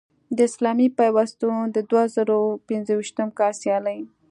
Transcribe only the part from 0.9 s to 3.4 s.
پیوستون د دوه زره پنځویشتم